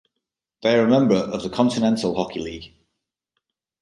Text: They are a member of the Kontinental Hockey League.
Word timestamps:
They 0.63 0.79
are 0.79 0.85
a 0.85 0.89
member 0.89 1.13
of 1.15 1.43
the 1.43 1.49
Kontinental 1.51 2.15
Hockey 2.15 2.39
League. 2.39 2.73